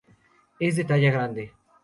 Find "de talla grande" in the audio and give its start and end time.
0.77-1.53